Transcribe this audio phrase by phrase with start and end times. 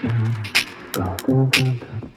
[0.00, 0.10] Так,
[0.92, 2.10] так, так.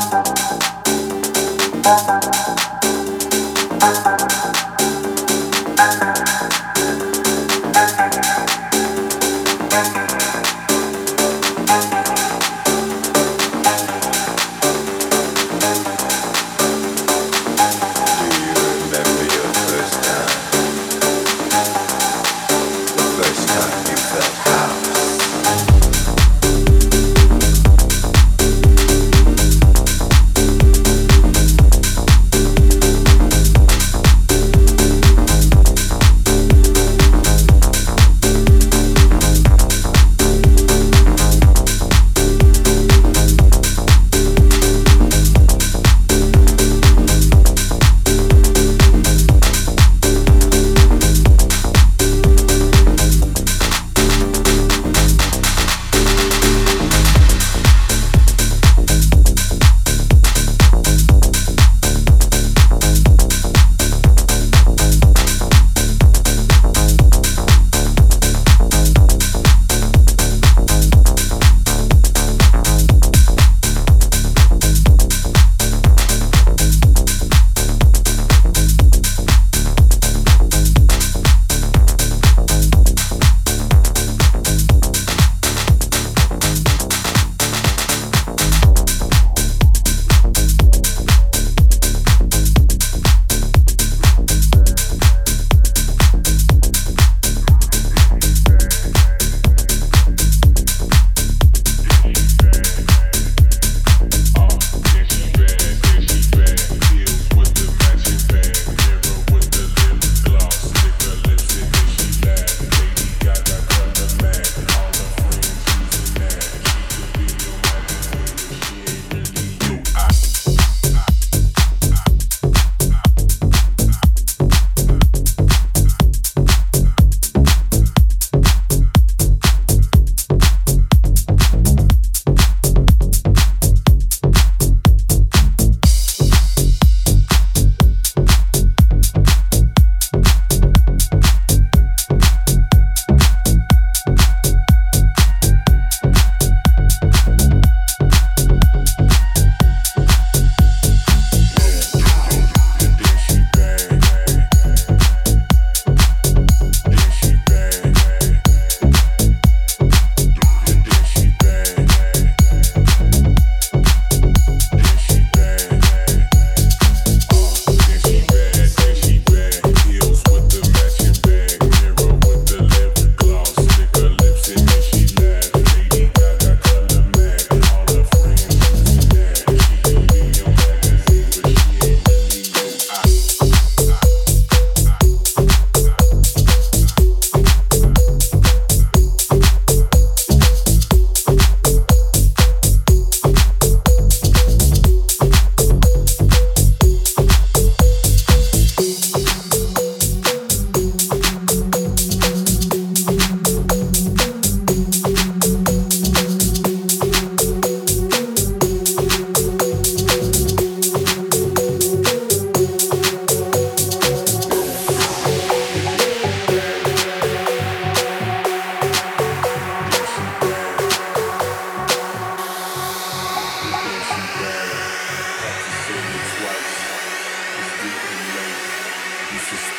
[0.00, 0.28] Thank
[2.34, 2.39] you.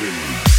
[0.01, 0.50] Thank you.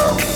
[0.03, 0.32] out.